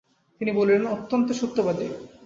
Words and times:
তিনি 0.41 0.51
বলেনঃ 0.51 0.85
‘অত্যন্ত 0.87 1.27
সত্যবাদী’। 1.31 1.87